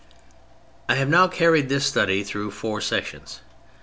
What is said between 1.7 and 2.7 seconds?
study through